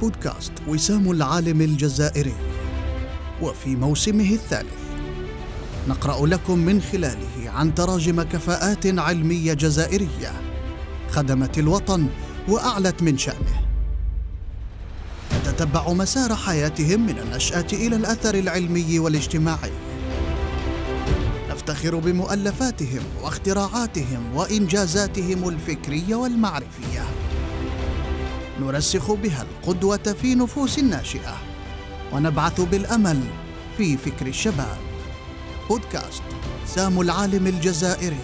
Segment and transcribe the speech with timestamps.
[0.00, 2.34] بودكاست وسام العالم الجزائري.
[3.42, 4.78] وفي موسمه الثالث
[5.88, 10.32] نقرأ لكم من خلاله عن تراجم كفاءات علمية جزائرية
[11.10, 12.06] خدمت الوطن
[12.48, 13.62] وأعلت من شأنه.
[15.40, 19.72] نتتبع مسار حياتهم من النشأة إلى الأثر العلمي والاجتماعي.
[21.50, 27.04] نفتخر بمؤلفاتهم واختراعاتهم وإنجازاتهم الفكرية والمعرفية.
[28.60, 31.36] نرسخ بها القدوة في نفوس الناشئة.
[32.12, 33.20] ونبعث بالأمل
[33.76, 34.76] في فكر الشباب.
[35.68, 36.22] بودكاست
[36.66, 38.20] سام العالم الجزائري.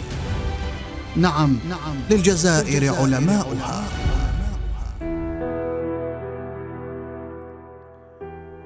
[1.16, 1.96] نعم نعم.
[2.10, 3.84] للجزائر علماؤها.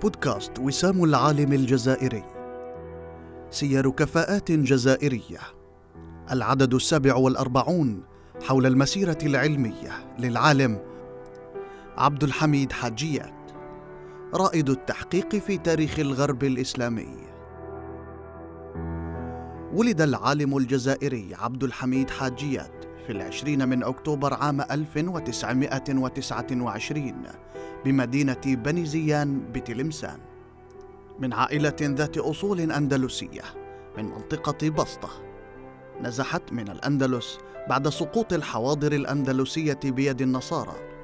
[0.03, 2.25] بودكاست وسام العالم الجزائري.
[3.51, 5.39] سير كفاءات جزائرية.
[6.33, 8.03] العدد السابع والأربعون
[8.43, 10.79] حول المسيرة العلمية للعالم
[11.99, 13.53] عبد الحميد حاجيات
[14.35, 17.17] رائد التحقيق في تاريخ الغرب الإسلامي.
[19.73, 27.23] ولد العالم الجزائري عبد الحميد حاجيات في العشرين من أكتوبر عام 1929
[27.85, 30.19] بمدينة بني زيان بتلمسان
[31.19, 33.43] من عائلة ذات أصول أندلسية
[33.97, 35.11] من منطقة بسطة.
[36.01, 40.98] نزحت من الأندلس بعد سقوط الحواضر الأندلسية بيد النصارى.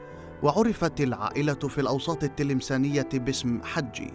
[0.45, 4.13] وعرفت العائلة في الأوساط التلمسانية باسم حجي.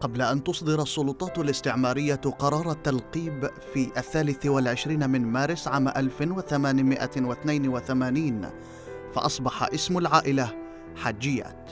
[0.00, 8.50] قبل أن تصدر السلطات الاستعمارية قرار التلقيب في الثالث والعشرين من مارس عام 1882
[9.14, 10.54] فأصبح اسم العائلة
[10.96, 11.70] حجيات.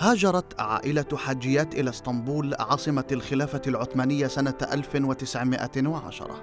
[0.00, 6.42] هاجرت عائلة حجيات إلى اسطنبول عاصمة الخلافة العثمانية سنة 1910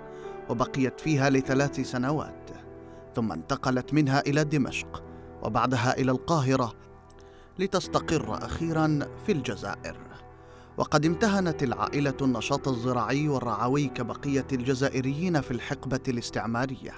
[0.50, 2.50] وبقيت فيها لثلاث سنوات
[3.16, 5.07] ثم انتقلت منها إلى دمشق.
[5.44, 6.74] وبعدها إلى القاهرة
[7.60, 9.98] لتستقر أخيرا في الجزائر
[10.78, 16.94] وقد امتهنت العائلة النشاط الزراعي والرعوي كبقية الجزائريين في الحقبة الاستعمارية.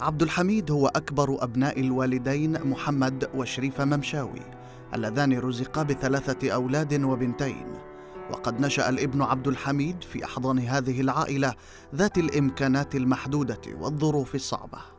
[0.00, 4.42] عبد الحميد هو أكبر أبناء الوالدين محمد وشريف ممشاوي
[4.94, 7.66] اللذان رزقا بثلاثة أولاد وبنتين.
[8.30, 11.54] وقد نشأ الابن عبد الحميد في أحضان هذه العائلة
[11.94, 14.97] ذات الإمكانات المحدودة والظروف الصعبة.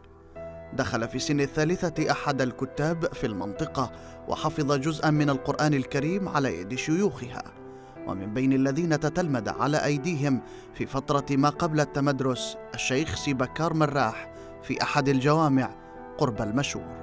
[0.74, 3.92] دخل في سن الثالثة أحد الكتاب في المنطقة
[4.28, 7.44] وحفظ جزءا من القرآن الكريم على يد شيوخها.
[8.08, 10.42] ومن بين الذين تتلمذ على أيديهم
[10.74, 14.32] في فترة ما قبل التمدرس الشيخ سيبكار مراح
[14.64, 15.70] في أحد الجوامع
[16.18, 17.00] قرب المشهور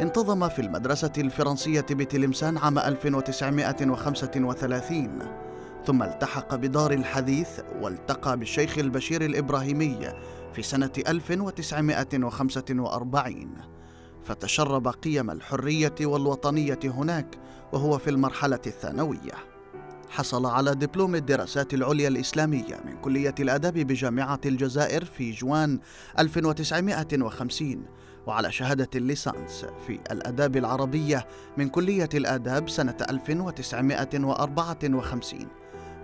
[0.00, 5.18] انتظم في المدرسة الفرنسية بتلمسان عام 1935
[5.86, 7.48] ثم التحق بدار الحديث
[7.80, 9.98] والتقى بالشيخ البشير الإبراهيمي
[10.54, 13.54] في سنة 1945
[14.24, 17.38] فتشرب قيم الحرية والوطنية هناك
[17.72, 19.32] وهو في المرحلة الثانوية.
[20.10, 25.80] حصل على دبلوم الدراسات العليا الإسلامية من كلية الآداب بجامعة الجزائر في جوان
[26.18, 27.86] 1950
[28.26, 31.26] وعلى شهادة الليسانس في الآداب العربية
[31.56, 35.48] من كلية الآداب سنة 1954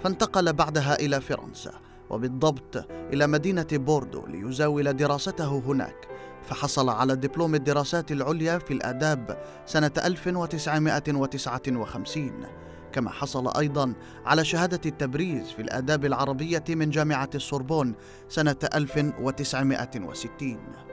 [0.05, 1.90] فانتقل بعدها إلى فرنسا.
[2.10, 6.09] وبالضبط إلى مدينة بوردو ليزاول دراسته هناك
[6.43, 12.32] فحصل على دبلوم الدراسات العليا في الآداب سنة 1959
[12.93, 13.94] كما حصل أيضا
[14.26, 17.94] على شهادة التبريز في الآداب العربية من جامعة السوربون
[18.28, 20.90] سنة 1960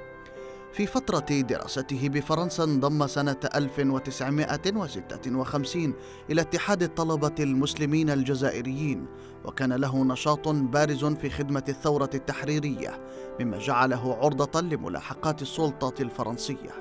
[0.77, 5.93] في فترة دراسته بفرنسا انضم سنة 1956
[6.29, 9.05] إلى اتحاد الطلبة المسلمين الجزائريين
[9.45, 13.01] وكان له نشاط بارز في خدمة الثورة التحريرية
[13.39, 16.71] مما جعله عرضة لملاحقات السلطة الفرنسية.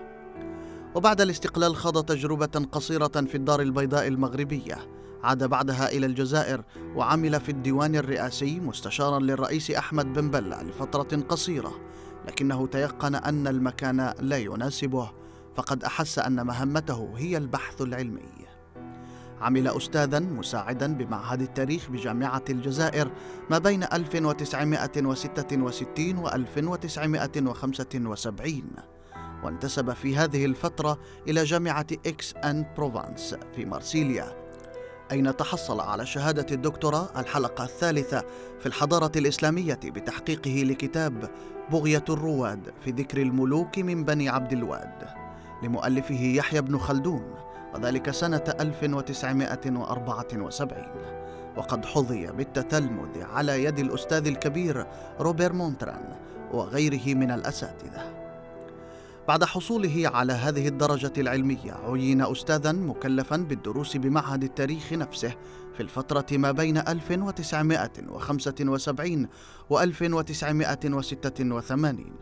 [0.94, 4.78] وبعد الاستقلال خاض تجربة قصيرة في الدار البيضاء المغربية
[5.22, 6.64] عاد بعدها إلى الجزائر
[6.94, 11.86] وعمل في الديوان الرئاسي مستشارا للرئيس أحمد بن بلة لفترة قصيرة
[12.26, 15.10] لكنه تيقن أن المكان لا يناسبه
[15.54, 18.46] فقد أحس أن مهمته هي البحث العلمي.
[19.40, 23.10] عمل استاذا مساعدا بمعهد التاريخ بجامعة الجزائر
[23.50, 28.62] ما بين 1966 و 1975
[29.44, 30.98] وانتسب في هذه الفترة
[31.28, 34.45] إلى جامعة إكس إن بروفانس في مارسيليا.
[35.12, 38.24] أين تحصل على شهادة الدكتوراه؟ الحلقة الثالثة
[38.60, 41.30] في الحضارة الإسلامية بتحقيقه لكتاب
[41.72, 45.08] بغية الرواد في ذكر الملوك من بني عبد الواد.
[45.62, 47.34] لمؤلفه يحيى بن خلدون
[47.74, 50.86] وذلك سنة 1974
[51.56, 54.86] وقد حظي بالتتلمذ على يد الأستاذ الكبير
[55.20, 56.16] روبر مونتران
[56.52, 58.25] وغيره من الأساتذة.
[59.28, 65.34] بعد حصوله على هذه الدرجة العلمية عين أستاذا مكلفا بالدروس بمعهد التاريخ نفسه
[65.76, 69.28] في الفترة ما بين 1975
[69.70, 72.12] و 1986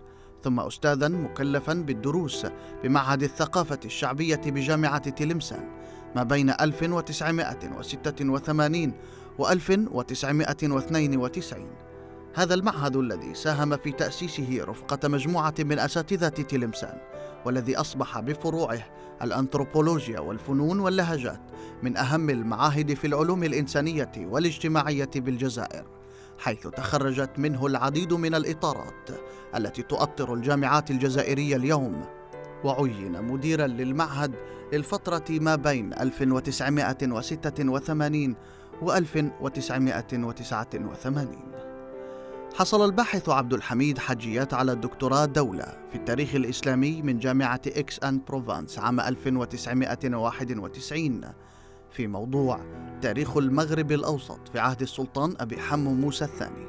[0.44, 2.46] ثم أستاذا مكلفا بالدروس
[2.82, 5.70] بمعهد الثقافة الشعبية بجامعة تلمسان
[6.16, 8.92] ما بين 1986
[9.38, 11.66] و 1992
[12.34, 16.98] هذا المعهد الذي ساهم في تأسيسه رفقة مجموعة من أساتذة تلمسان
[17.44, 18.80] والذي أصبح بفروعه
[19.22, 21.40] الأنثروبولوجيا والفنون واللهجات
[21.82, 25.84] من أهم المعاهد في العلوم الإنسانية والاجتماعية بالجزائر
[26.38, 29.10] حيث تخرجت منه العديد من الإطارات
[29.56, 32.04] التي تؤطر الجامعات الجزائرية اليوم.
[32.64, 34.34] وعين مديرا للمعهد
[34.72, 38.36] للفترة ما بين 1986
[38.82, 41.63] و 1989
[42.54, 48.24] حصل الباحث عبد الحميد حجيات على الدكتوراه دولة في التاريخ الإسلامي من جامعة إكس أون
[48.24, 51.20] بروفانس عام 1991
[51.90, 52.60] في موضوع
[53.02, 56.66] تاريخ المغرب الأوسط في عهد السلطان أبي حمو موسى الثاني.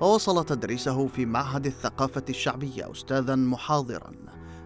[0.00, 4.12] ووصل تدريسه في معهد الثقافة الشعبية أستاذا محاضرا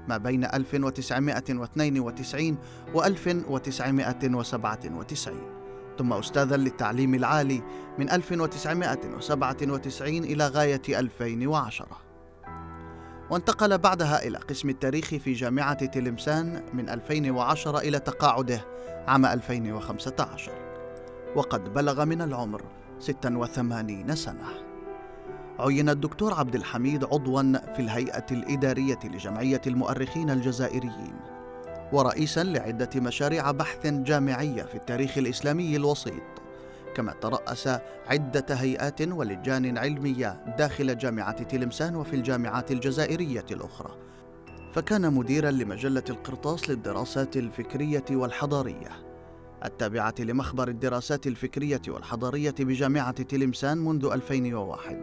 [0.09, 2.57] ما بين 1992
[2.95, 5.58] و 1997
[5.99, 7.63] ثم أستاذا للتعليم العالي
[7.99, 11.87] من 1997 إلى غاية 2010
[13.31, 18.65] وانتقل بعدها إلى قسم التاريخ في جامعة تلمسان من 2010 إلى تقاعده
[19.09, 20.53] عام 2015
[21.37, 22.63] وقد بلغ من العمر
[22.99, 24.49] 86 سنة.
[25.59, 27.43] عين الدكتور عبد الحميد عضوا
[27.77, 31.38] في الهيئة الإدارية لجمعية المؤرخين الجزائريين.
[31.93, 36.23] ورئيسا لعدة مشاريع بحث جامعية في التاريخ الإسلامي الوسيط
[36.95, 37.69] كما ترأس
[38.07, 43.97] عدة هيئات ولجان علمية داخل جامعة تلمسان وفي الجامعات الجزائرية الأخرى.
[44.73, 48.91] فكان مديرا لمجلة القرطاس للدراسات الفكرية والحضارية.
[49.65, 54.99] التابعة لمخبر الدراسات الفكرية والحضارية بجامعة تلمسان منذ 2001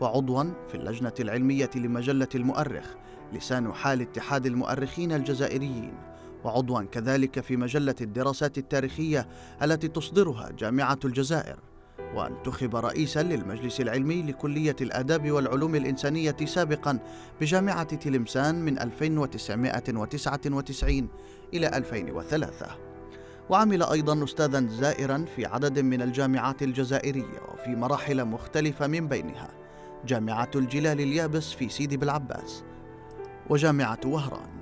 [0.00, 2.86] وعضوا في اللجنة العلمية لمجلة المؤرخ
[3.32, 6.11] لسان حال اتحاد المؤرخين الجزائريين.
[6.44, 9.28] وعضوا كذلك في مجلة الدراسات التاريخية
[9.62, 11.58] التي تصدرها جامعة الجزائر.
[12.14, 16.98] وانتخب رئيسا للمجلس العلمي لكلية الآداب والعلوم الإنسانية سابقا
[17.40, 21.08] بجامعة تلمسان من 1999
[21.54, 22.66] إلى 2003
[23.50, 29.48] وعمل أيضا أستاذا زائرا في عدد من الجامعات الجزائرية وفي مراحل مختلفة من بينها.
[30.06, 32.64] جامعة الجلال اليابس في سيدي بالعباس.
[33.50, 34.61] وجامعة وهران.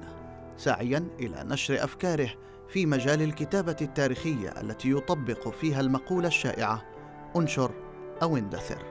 [0.61, 2.31] ساعيا إلى نشر أفكاره
[2.69, 6.83] في مجال الكتابة التاريخية التي يطبق فيها المقولة الشائعة
[7.37, 7.71] انشر
[8.23, 8.85] أو اندثر.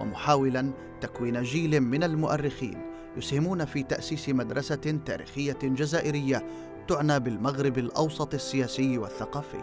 [0.00, 2.78] ومحاولا تكوين جيل من المؤرخين
[3.16, 6.46] يسهمون في تأسيس مدرسة تاريخية جزائرية
[6.88, 9.62] تعنى بالمغرب الأوسط السياسي والثقافي.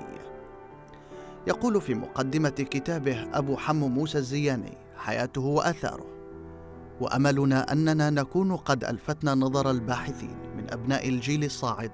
[1.48, 6.15] يقول في مقدمة كتابه أبو حمو موسى الزياني حياته وآثاره
[7.02, 11.92] وأملنا أننا نكون قد ألفتنا نظر الباحثين من أبناء الجيل الصاعد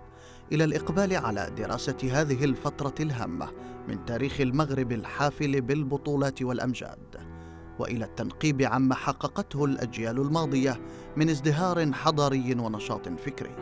[0.52, 3.50] إلى الإقبال على دراسة هذه الفترة الهامة
[3.88, 7.32] من تاريخ المغرب الحافل بالبطولات والأمجاد
[7.80, 10.82] وإلى التنقيب عما حققته الأجيال الماضية
[11.18, 13.56] من ازدهار حضاري ونشاط فكري.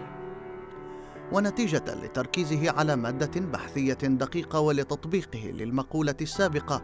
[1.31, 6.81] ونتيجة لتركيزه على مادة بحثية دقيقة ولتطبيقه للمقولة السابقة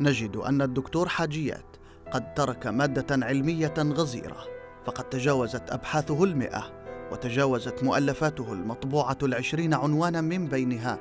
[0.00, 1.76] نجد أن الدكتور حاجيات
[2.10, 4.44] قد ترك مادة علمية غزيرة
[4.84, 6.80] فقد تجاوزت أبحاثه المئة
[7.12, 10.98] وتجاوزت مؤلفاته المطبوعة العشرين عنوانا من بينها.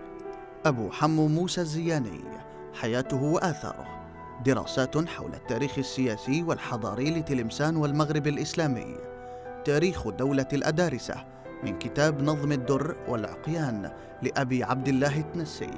[0.65, 2.21] أبو حمو موسى الزياني
[2.73, 3.87] حياته وآثاره.
[4.45, 8.97] دراسات حول التاريخ السياسي والحضاري لتلمسان والمغرب الإسلامي.
[9.65, 11.25] تاريخ دولة الأدارسة
[11.63, 15.71] من كتاب نظم الدر والعقيان لأبي عبد الله التنسي.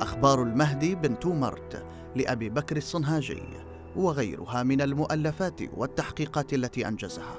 [0.00, 1.84] أخبار المهدي بن تومرت
[2.16, 3.65] لأبي بكر الصنهاجي.
[3.96, 7.38] وغيرها من المؤلفات والتحقيقات التي أنجزها.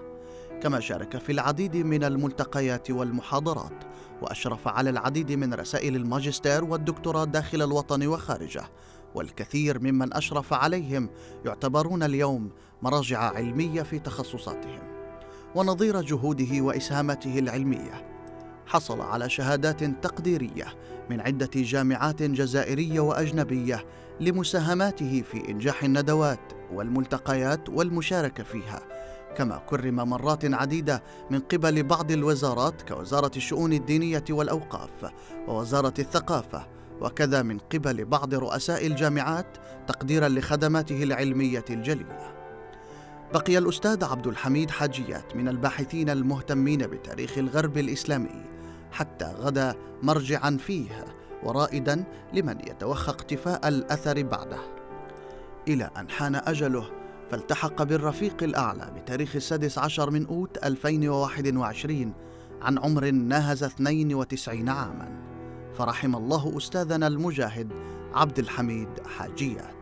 [0.64, 3.84] كما شارك في العديد من الملتقيات والمحاضرات
[4.22, 8.64] وأشرف على العديد من رسائل الماجستير والدكتوراه داخل الوطن وخارجه.
[9.16, 11.10] والكثير ممن أشرف عليهم
[11.46, 12.50] يعتبرون اليوم
[12.82, 14.80] مراجع علمية في تخصصاتهم.
[15.56, 18.17] ونظير جهوده وإسهاماته العلمية.
[18.68, 20.66] حصل على شهادات تقديرية
[21.10, 23.86] من عدة جامعات جزائرية وأجنبية
[24.20, 26.40] لمساهماته في إنجاح الندوات
[26.74, 28.82] والملتقيات والمشاركة فيها.
[29.38, 35.12] كما كرم مرات عديدة من قبل بعض الوزارات كوزارة الشؤون الدينية والأوقاف
[35.48, 36.68] ووزارة الثقافة
[37.02, 39.58] وكذا من قبل بعض رؤساء الجامعات
[39.88, 42.38] تقديرا لخدماته العلمية الجليلة.
[43.34, 48.57] بقي الأستاذ عبد الحميد حاجيات من الباحثين المهتمين بتاريخ الغرب الإسلامي
[48.98, 51.06] حتى غدا مرجعا فيه
[51.44, 54.60] ورائدا لمن يتوخى اقتفاء الأثر بعده.
[55.68, 56.86] إلى أن حان أجله
[57.32, 62.14] فالتحق بالرفيق الأعلى بتاريخ السادس عشر من أوت 2021
[62.62, 65.10] عن عمر ناهز 92 عاما.
[65.78, 67.74] فرحم الله أستاذنا المجاهد
[68.14, 69.76] عبد الحميد حاجيات.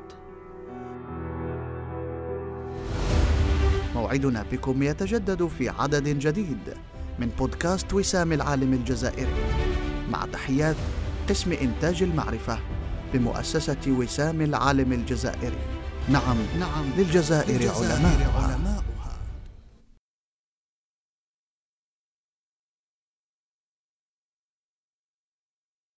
[3.96, 6.74] موعدنا بكم يتجدد في عدد جديد.
[7.20, 9.34] من بودكاست وسام العالم الجزائري.
[10.10, 10.76] مع تحيات
[11.30, 12.60] قسم إنتاج المعرفة
[13.14, 15.58] بمؤسسة وسام العالم الجزائري.
[16.10, 18.75] نعم نعم للجزائر, للجزائر علماء, علماء.